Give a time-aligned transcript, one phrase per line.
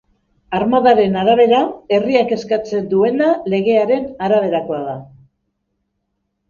[0.59, 1.59] Armadaren arabera,
[1.97, 5.01] herriak eskatzen duena legearen araberakoa da.